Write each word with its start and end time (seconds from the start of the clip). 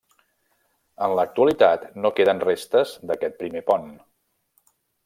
En 1.07 1.13
l'actualitat 1.19 1.85
no 2.07 2.13
queden 2.21 2.43
restes 2.47 2.97
d'aquest 3.13 3.39
primer 3.45 3.65
pont. 3.71 3.89